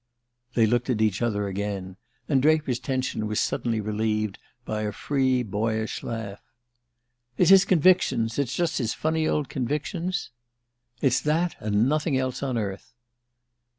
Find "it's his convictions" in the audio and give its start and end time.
7.37-8.39